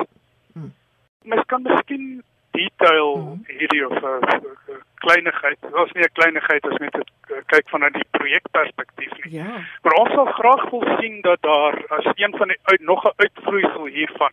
Hmm. 0.53 0.73
Mens 1.23 1.45
kan 1.47 1.63
miskien 1.63 2.23
detail 2.51 3.15
hmm. 3.15 3.45
hierdie 3.59 3.87
of 3.89 3.97
'n 4.03 4.05
uh, 4.05 4.41
uh, 4.69 4.81
kleinigheid. 4.95 5.57
Dit 5.61 5.71
was 5.71 5.93
nie 5.93 6.05
'n 6.05 6.19
kleinigheid 6.19 6.67
as 6.67 6.79
mens 6.79 6.97
dit 7.01 7.11
uh, 7.31 7.37
kyk 7.47 7.69
vanuit 7.69 7.95
die 7.95 8.11
projekperspektief 8.11 9.13
nie. 9.23 9.33
Ja. 9.41 9.49
Maar 9.83 9.97
ons 10.03 10.13
sal 10.13 10.27
graag 10.41 10.71
wil 10.71 10.85
sien 11.01 11.21
dat 11.21 11.41
daar 11.43 11.75
as 11.99 12.07
een 12.15 12.35
van 12.37 12.49
die 12.49 12.61
uit 12.63 12.81
nog 12.81 13.05
'n 13.05 13.17
uitvloeisel 13.17 13.87
hiervan 13.87 14.33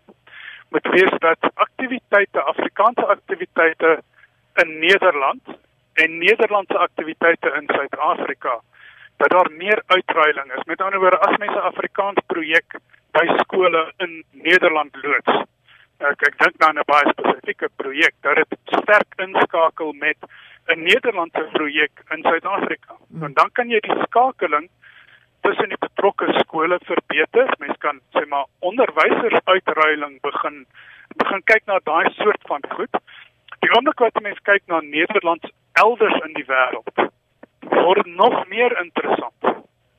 moet 0.74 0.88
wees 0.88 1.14
dat 1.20 1.52
aktiwiteite, 1.54 2.42
Afrikaanse 2.42 3.06
aktiwiteite 3.06 4.02
in 4.54 4.80
Nederland 4.80 5.42
en 5.94 6.18
Nederlandse 6.18 6.78
aktiwiteite 6.78 7.50
in 7.60 7.70
Suid-Afrika 7.76 8.62
dat 9.18 9.30
daar 9.30 9.52
meer 9.52 9.84
uitruiling 9.86 10.54
is. 10.58 10.64
Met 10.66 10.82
ander 10.82 11.00
woorde, 11.00 11.20
as 11.20 11.38
mense 11.38 11.60
Afrikaans 11.60 12.20
projek 12.28 12.78
by 13.12 13.26
skole 13.40 13.94
in 13.98 14.24
Nederland 14.32 14.96
loods, 15.04 15.44
ek 16.04 16.26
ek 16.28 16.38
dink 16.42 16.58
nou 16.60 16.70
aan 16.70 16.80
'n 16.80 16.90
baie 16.90 17.12
spesifieke 17.14 17.70
projek 17.76 18.14
dat 18.22 18.36
dit 18.36 18.60
sterk 18.80 19.14
inskakel 19.18 19.94
met 19.94 20.18
'n 20.68 20.84
Nederlandse 20.84 21.46
projek 21.54 21.92
in 22.10 22.22
Suid-Afrika. 22.24 22.96
Hmm. 23.10 23.24
En 23.24 23.34
dan 23.34 23.52
kan 23.52 23.70
jy 23.70 23.80
die 23.80 24.02
skakeling 24.08 24.70
tussen 25.42 25.70
die 25.70 25.78
betrokke 25.80 26.28
skole 26.40 26.80
verbeter. 26.84 27.54
Mens 27.60 27.78
kan 27.78 28.00
sê 28.16 28.26
maar 28.28 28.46
onderwysers 28.60 29.40
uitruiling 29.46 30.22
begin 30.22 30.66
begin 31.16 31.44
kyk 31.44 31.66
na 31.66 31.80
daai 31.84 32.14
soort 32.14 32.42
van 32.48 32.64
goed. 32.76 32.94
Die 33.60 33.72
oomblik 33.76 34.00
wat 34.00 34.22
mense 34.22 34.42
kyk 34.42 34.64
na 34.68 34.80
Nederland 34.82 35.52
elders 35.74 36.20
in 36.26 36.34
die 36.34 36.46
wêreld, 36.48 37.13
word 37.74 38.06
nog 38.06 38.48
meer 38.48 38.80
interessant. 38.84 39.42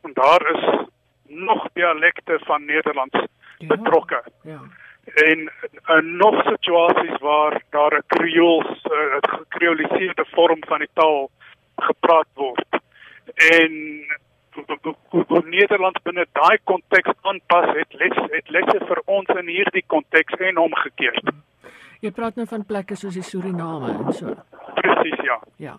En 0.02 0.10
daar 0.12 0.50
is 0.54 0.86
nog 1.26 1.66
dialekte 1.72 2.40
van 2.44 2.64
Nederlands 2.64 3.26
ja, 3.58 3.66
betrokke. 3.66 4.22
Ja. 4.42 4.60
En, 5.04 5.52
en 5.84 6.16
nog 6.16 6.42
situasies 6.42 7.18
waar 7.20 7.62
daar 7.70 7.94
'n 7.98 8.04
kreools 8.06 8.82
'n 8.82 9.28
gekreoliseerde 9.28 10.24
vorm 10.30 10.64
van 10.66 10.78
die 10.78 10.90
taal 10.92 11.30
gepraat 11.76 12.28
word. 12.34 12.66
En 13.34 13.72
hoe 15.08 15.42
Nederland 15.44 16.02
binne 16.02 16.26
daai 16.32 16.58
konteks 16.64 17.10
aanpas 17.20 17.76
het 17.76 17.92
les 17.92 18.16
het 18.30 18.48
lesse 18.48 18.78
vir 18.86 19.00
ons 19.04 19.28
in 19.28 19.46
hierdie 19.46 19.84
konteks 19.86 20.32
en 20.32 20.58
omgekeerd. 20.58 21.32
Jy 22.00 22.10
praat 22.10 22.36
nou 22.36 22.46
van 22.46 22.64
plekke 22.64 22.94
soos 22.94 23.14
die 23.14 23.22
Suriname 23.22 23.90
en 23.90 24.12
so. 24.12 24.34
Presies 24.74 25.20
ja. 25.24 25.40
Ja. 25.56 25.76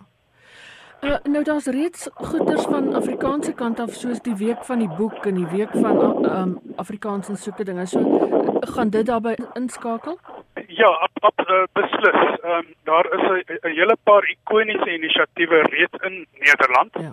Uh, 1.00 1.16
nou 1.22 1.44
daar's 1.44 1.66
reeds 1.66 2.08
goeders 2.14 2.62
van 2.62 2.94
Afrikaanse 2.94 3.52
kant 3.54 3.80
af 3.80 3.92
soos 3.92 4.20
die 4.20 4.34
week 4.34 4.64
van 4.64 4.78
die 4.78 4.88
boek 4.88 5.26
en 5.26 5.34
die 5.34 5.46
week 5.46 5.70
van 5.72 6.24
um, 6.24 6.60
Afrikaans 6.76 7.28
en 7.28 7.36
sulke 7.36 7.64
dinge. 7.64 7.86
So 7.86 8.00
uh, 8.00 8.58
gaan 8.60 8.90
dit 8.90 9.06
daarbey 9.06 9.38
inskakel? 9.54 10.18
Ja, 10.66 10.88
op, 10.88 11.10
op 11.20 11.40
uh, 11.48 11.62
beslis. 11.72 12.20
Ehm 12.42 12.52
um, 12.58 12.74
daar 12.84 13.06
is 13.12 13.44
'n 13.62 13.74
hele 13.80 13.96
paar 14.02 14.24
ikoniese 14.30 14.94
inisiatiewe 14.94 15.62
reeds 15.62 15.98
in 16.02 16.26
Nederland. 16.38 16.90
Ja 16.92 17.12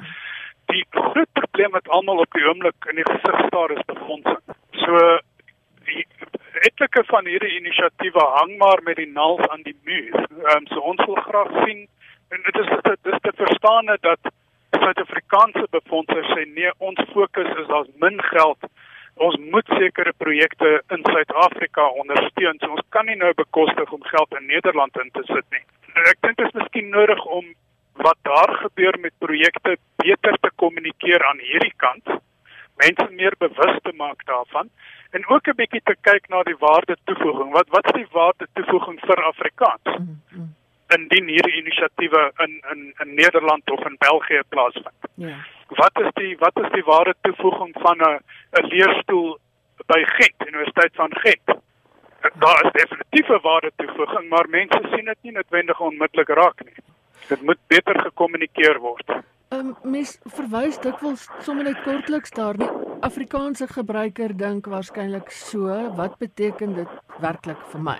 die 0.65 0.85
groot 0.89 1.31
probleem 1.39 1.71
wat 1.71 1.89
almal 1.97 2.21
op 2.23 2.37
die 2.37 2.45
oomblik 2.47 2.89
in 2.91 2.99
die 3.01 3.07
gesig 3.09 3.45
staar 3.47 3.73
is 3.75 3.85
befondsing. 3.89 4.39
So 4.83 5.01
die 5.89 6.05
etlike 6.67 7.03
van 7.09 7.27
hierdie 7.27 7.57
inisiatiewe 7.59 8.25
hang 8.37 8.55
maar 8.61 8.83
met 8.87 9.01
die 9.01 9.09
naels 9.11 9.47
aan 9.49 9.65
die 9.67 9.77
muur. 9.83 10.15
Ehm 10.15 10.57
um, 10.57 10.69
so 10.71 10.85
ons 10.93 11.05
wil 11.05 11.19
graag 11.27 11.51
sien 11.65 11.87
en 12.33 12.41
dit 12.47 12.57
is 12.61 12.69
dit 12.81 13.13
is 13.13 13.19
te 13.21 13.33
verstaan 13.35 13.85
dat 14.09 14.31
Suid-Afrikaanse 14.83 15.67
befondsers 15.69 16.31
sê 16.33 16.45
nee, 16.55 16.71
ons 16.77 16.99
fokus 17.13 17.49
is 17.61 17.67
daar's 17.69 17.91
min 18.03 18.17
geld. 18.29 18.69
Ons 19.25 19.35
moet 19.53 19.67
sekere 19.79 20.13
projekte 20.17 20.71
in 20.95 21.05
Suid-Afrika 21.05 21.85
ondersteun. 22.01 22.57
So 22.59 22.71
ons 22.77 22.87
kan 22.95 23.05
nie 23.05 23.17
nou 23.19 23.29
bekostig 23.37 23.91
om 23.93 24.09
geld 24.09 24.33
in 24.39 24.49
Nederland 24.49 24.97
in 25.03 25.11
te 25.13 25.23
sit 25.29 25.45
nie. 25.53 25.61
Ek 26.09 26.19
dink 26.25 26.39
dit 26.41 26.49
is 26.49 26.57
miskien 26.57 26.89
nodig 26.95 27.21
om 27.37 27.53
wat 28.01 28.17
daar 28.25 28.55
gebeur 28.63 28.97
met 28.99 29.13
projekte 29.21 29.77
beter 30.01 30.39
te 30.41 30.49
kommunikeer 30.63 31.25
aan 31.29 31.43
hierdie 31.45 31.75
kant, 31.77 32.15
mense 32.81 33.07
meer 33.13 33.37
bewus 33.37 33.77
te 33.85 33.93
maak 34.01 34.25
daarvan 34.25 34.73
en 35.13 35.29
ook 35.29 35.47
'n 35.47 35.59
bietjie 35.61 35.83
te 35.85 35.95
kyk 36.01 36.29
na 36.29 36.41
die 36.43 36.57
waarde 36.57 36.97
toevoeging. 37.05 37.53
Wat 37.53 37.69
wat 37.69 37.85
is 37.85 38.01
die 38.01 38.11
waarde 38.11 38.47
toevoeging 38.53 38.99
vir 38.99 39.23
Afrikaans? 39.23 39.97
Mm, 39.99 40.21
mm. 40.31 40.49
Indien 40.95 41.27
hierdie 41.27 41.59
inisiatiewe 41.61 42.31
in 42.45 42.53
in 42.71 42.81
in 43.03 43.13
Nederland 43.15 43.71
of 43.71 43.85
in 43.85 43.95
België 43.97 44.41
plaasvind. 44.49 45.09
Ja. 45.15 45.37
Wat 45.67 46.01
is 46.05 46.11
die 46.13 46.37
wat 46.37 46.59
is 46.63 46.71
die 46.71 46.83
waarde 46.83 47.15
toevoeging 47.21 47.73
van 47.85 47.97
'n 47.97 48.19
'n 48.59 48.67
leerstoel 48.67 49.37
by 49.85 50.03
Gent, 50.17 50.47
Universiteit 50.47 50.95
van 50.95 51.11
Gent? 51.23 51.47
Daar 52.39 52.65
is 52.65 52.71
definitief 52.71 53.29
'n 53.29 53.41
waarde 53.41 53.71
toevoeging, 53.75 54.29
maar 54.29 54.49
mense 54.49 54.79
sien 54.91 55.05
dit 55.05 55.17
nie 55.21 55.31
noodwendig 55.31 55.79
onmiddellik 55.79 56.29
raak 56.29 56.63
nie. 56.65 56.75
Dit 57.27 57.41
moet 57.41 57.59
beter 57.67 57.99
gekommunikeer 58.01 58.79
word. 58.79 59.09
Ehm 59.53 59.67
um, 59.67 59.75
mens 59.91 60.19
verwys 60.35 60.79
dikwels 60.81 61.29
sommer 61.39 61.63
net 61.63 61.81
kortliks 61.85 62.31
daar 62.31 62.57
die 62.57 62.69
Afrikaanse 63.05 63.67
gebruiker 63.67 64.37
dink 64.37 64.65
waarskynlik 64.65 65.29
so, 65.31 65.91
wat 65.95 66.17
beteken 66.17 66.73
dit 66.73 66.87
werklik 67.19 67.59
vir 67.71 67.81
my? 67.81 67.99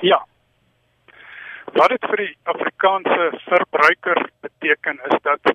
Ja. 0.00 0.20
Wat 1.72 1.88
dit 1.88 2.04
vir 2.10 2.20
die 2.20 2.32
Afrikaanse 2.52 3.28
verbruiker 3.48 4.18
beteken 4.44 5.00
is 5.08 5.20
dat 5.22 5.54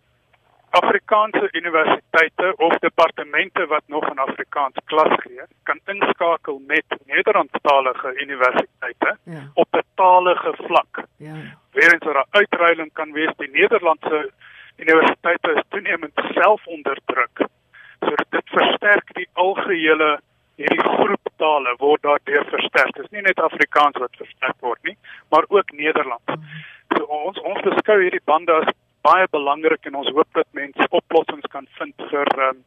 Afrikaanse 0.69 1.49
universiteite 1.51 2.53
of 2.57 2.77
departemente 2.77 3.65
wat 3.67 3.83
nog 3.85 4.09
in 4.09 4.19
Afrikaans 4.19 4.75
klas 4.85 5.13
gee, 5.23 5.45
kan 5.63 5.79
inskakel 5.85 6.61
met 6.67 6.85
Nederlandstalige 7.05 8.13
universiteite 8.21 9.17
ja. 9.23 9.43
op 9.53 9.67
'n 9.71 9.85
talige 9.95 10.53
vlak. 10.67 11.03
Ja. 11.17 11.35
Weerens 11.71 12.05
er 12.05 12.19
'n 12.19 12.29
uitruiling 12.29 12.93
kan 12.93 13.11
wees 13.11 13.33
die 13.37 13.49
Nederlandse 13.49 14.31
universiteite 14.77 15.51
is 15.51 15.63
toenemend 15.69 16.13
selfonderdruk. 16.33 17.37
So 17.99 18.15
dit 18.29 18.49
versterk 18.49 19.13
die 19.13 19.29
algehele 19.33 20.19
hierdie 20.55 20.83
groep 20.83 21.26
tale 21.41 21.75
word 21.79 22.03
daardeur 22.03 22.45
versterk. 22.51 22.95
Dit 22.95 23.05
is 23.05 23.13
nie 23.15 23.25
net 23.25 23.39
Afrikaans 23.39 23.99
wat 24.03 24.19
versterk 24.21 24.57
word 24.65 24.81
nie, 24.83 24.97
maar 25.33 25.45
ook 25.49 25.71
Nederlands. 25.71 26.33
Mhm. 26.33 26.65
So 26.95 27.03
ons 27.03 27.39
ons 27.41 27.61
beskou 27.65 27.99
hierdie 28.01 28.23
bande 28.25 28.53
as 28.53 28.73
baie 29.07 29.27
belangrik 29.31 29.85
en 29.85 29.95
ons 30.01 30.09
hoop 30.15 30.27
dat 30.33 30.47
mense 30.51 30.87
oplossings 30.89 31.47
kan 31.53 31.67
vind 31.79 32.07
vir 32.11 32.31
um, 32.49 32.63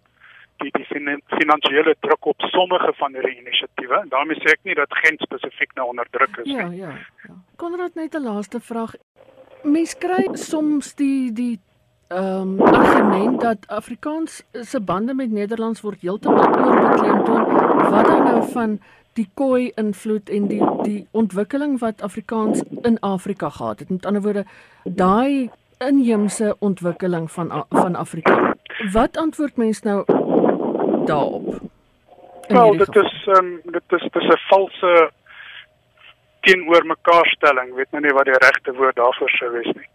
die 0.60 0.72
die 0.76 0.86
finansiële 1.40 1.94
druk 2.04 2.26
op 2.32 2.48
sommige 2.52 2.92
van 2.98 3.16
hierdie 3.16 3.38
inisiatiewe. 3.40 4.02
Daarmee 4.12 4.40
sê 4.40 4.54
ek 4.54 4.64
nie 4.68 4.76
dat 4.78 4.92
Gent 5.02 5.24
spesifiek 5.24 5.72
nou 5.78 5.88
onder 5.92 6.08
druk 6.16 6.42
is 6.44 6.50
ja, 6.50 6.68
nie. 6.68 6.82
Ja, 6.82 6.92
ja, 6.92 7.28
ja. 7.28 7.38
Konrad 7.56 7.96
net 7.96 8.14
'n 8.14 8.24
laaste 8.24 8.60
vraag. 8.60 8.94
Mens 9.62 9.96
kry 9.98 10.28
soms 10.34 10.94
die 10.94 11.32
die 11.32 11.58
ehm 12.10 12.60
um, 12.60 12.60
argument 12.60 13.40
dat 13.40 13.58
Afrikaans 13.66 14.42
se 14.52 14.80
bande 14.80 15.14
met 15.14 15.30
Nederlands 15.30 15.80
word 15.80 16.00
heeltemal 16.00 16.48
oorbeklemtoon. 16.48 17.44
Wat 17.90 18.06
dan 18.06 18.24
nou 18.24 18.50
van 18.50 18.80
die 19.12 19.28
koi 19.34 19.70
invloed 19.74 20.28
en 20.28 20.48
die 20.50 20.64
die 20.82 21.06
ontwikkeling 21.10 21.78
wat 21.78 22.02
Afrikaans 22.02 22.62
in 22.82 22.98
Afrika 23.00 23.48
gehad 23.48 23.78
het. 23.78 23.90
Met 23.90 24.06
ander 24.06 24.22
woorde, 24.22 24.44
daai 24.84 25.50
inheemse 25.78 26.56
ontwikkeling 26.58 27.30
van 27.30 27.64
van 27.68 27.94
Afrika. 27.94 28.54
Wat 28.92 29.16
antwoord 29.16 29.56
mens 29.56 29.82
nou 29.82 30.04
daarop? 31.04 31.60
Wel, 32.48 32.76
dit 32.76 32.96
is 32.96 33.26
um, 33.38 33.60
dit 33.64 33.82
is 33.86 34.08
dis 34.10 34.28
'n 34.28 34.38
valse 34.48 35.10
teenoor 36.40 36.86
mekaar 36.86 37.26
stelling, 37.26 37.74
weet 37.74 37.90
nou 37.90 38.02
nie 38.02 38.12
wat 38.12 38.24
die 38.24 38.38
regte 38.38 38.72
woord 38.72 38.96
daarvoor 38.96 39.30
sou 39.30 39.50
wees 39.52 39.72
nie. 39.74 39.88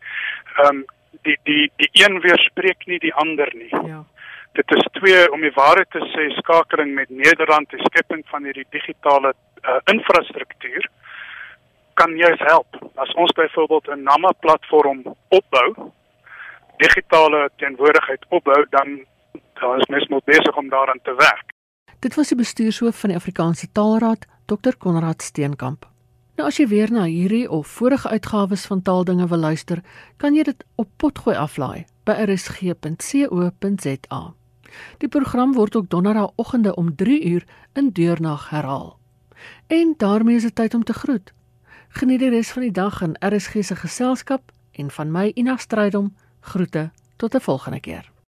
Ehm 0.55 0.75
um, 0.75 0.85
die 1.21 1.37
die 1.43 1.71
die 1.75 1.89
een 2.03 2.19
weerspreek 2.21 2.85
nie 2.85 2.99
die 2.99 3.13
ander 3.13 3.51
nie. 3.53 3.71
Ja. 3.71 4.03
Dit 4.53 4.71
is 4.71 4.85
twee 4.91 5.31
om 5.31 5.41
die 5.41 5.53
waarheid 5.55 5.89
te 5.91 6.03
sê 6.13 6.29
skakeling 6.37 6.93
met 6.95 7.09
Nederland, 7.09 7.69
die 7.69 7.83
skepping 7.89 8.23
van 8.31 8.43
hierdie 8.43 8.67
digitale 8.69 9.33
uh, 9.33 9.79
infrastruktuur 9.91 10.87
kan 11.93 12.15
juis 12.17 12.39
help. 12.39 12.79
As 12.95 13.13
ons 13.13 13.31
byvoorbeeld 13.31 13.87
'n 13.87 14.03
NAMA 14.03 14.31
platform 14.39 15.03
opbou, 15.27 15.91
digitale 16.77 17.49
teenwoordigheid 17.57 18.25
opbou, 18.29 18.65
dan 18.69 19.05
dan 19.59 19.79
is 19.79 19.87
mens 19.87 20.07
moet 20.07 20.23
besig 20.23 20.55
om 20.57 20.69
daaraan 20.69 20.99
te 21.03 21.15
werk. 21.15 21.53
Dit 21.99 22.15
was 22.15 22.27
die 22.27 22.37
bestuurshoof 22.37 22.99
van 22.99 23.09
die 23.09 23.17
Afrikaanse 23.17 23.71
Taalraad, 23.71 24.25
Dr. 24.45 24.77
Konrad 24.77 25.21
Steenkamp. 25.21 25.94
Nou 26.35 26.47
as 26.47 26.57
jy 26.59 26.67
weer 26.67 26.91
na 26.91 27.03
hierdie 27.07 27.49
of 27.49 27.67
vorige 27.67 28.09
uitgawes 28.09 28.65
van 28.67 28.81
Taaldinge 28.81 29.27
wil 29.27 29.37
luister, 29.37 29.83
kan 30.17 30.35
jy 30.35 30.43
dit 30.43 30.65
op 30.75 30.89
potgooi 30.99 31.35
aflaai 31.39 31.85
by 32.03 32.11
rsg.co.za. 32.25 34.21
Die 34.99 35.07
program 35.09 35.53
word 35.55 35.75
ook 35.75 35.89
donderdagoggende 35.89 36.75
om 36.75 36.95
3 36.95 37.23
uur 37.25 37.47
in 37.73 37.89
deurnag 37.89 38.49
herhaal. 38.49 38.99
En 39.67 39.93
daarmee 39.97 40.35
is 40.35 40.41
dit 40.41 40.55
tyd 40.55 40.73
om 40.73 40.83
te 40.83 40.93
groet. 40.93 41.33
Geniet 41.89 42.19
die 42.19 42.29
res 42.29 42.51
van 42.51 42.61
die 42.67 42.71
dag 42.71 43.01
in 43.01 43.15
RSG 43.19 43.63
se 43.63 43.75
geselskap 43.75 44.51
en 44.71 44.91
van 44.91 45.11
my 45.11 45.31
Ina 45.35 45.57
Strydom 45.57 46.15
groete 46.39 46.91
tot 47.15 47.35
'n 47.35 47.39
volgende 47.39 47.79
keer. 47.79 48.14